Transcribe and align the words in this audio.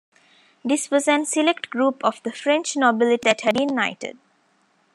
This 0.65 0.89
was 0.89 1.07
an 1.07 1.27
select 1.27 1.69
group 1.69 2.03
of 2.03 2.23
the 2.23 2.31
French 2.31 2.75
Nobility 2.75 3.21
that 3.21 3.41
had 3.41 3.53
been 3.53 3.75
knighted. 3.75 4.17